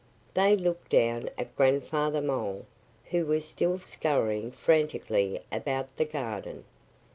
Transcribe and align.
They 0.33 0.55
looked 0.57 0.89
down 0.89 1.29
at 1.37 1.55
Grandfather 1.55 2.21
Mole, 2.21 2.65
who 3.11 3.27
was 3.27 3.45
still 3.45 3.77
scurrying 3.77 4.49
frantically 4.51 5.41
about 5.51 5.95
the 5.95 6.05
garden. 6.05 6.65